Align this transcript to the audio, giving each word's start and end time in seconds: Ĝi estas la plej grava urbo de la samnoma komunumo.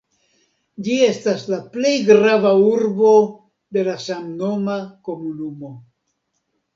Ĝi 0.85 0.93
estas 1.07 1.41
la 1.53 1.57
plej 1.75 1.91
grava 2.07 2.53
urbo 2.69 3.11
de 3.77 3.83
la 3.89 3.93
samnoma 4.07 4.79
komunumo. 5.11 5.71